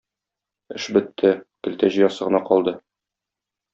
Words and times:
Эш 0.77 0.87
бетте, 0.95 1.33
көлтә 1.67 1.91
җыясы 1.97 2.29
гына 2.31 2.43
калды. 2.49 2.75